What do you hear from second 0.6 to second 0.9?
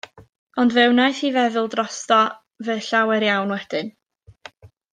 Ond fe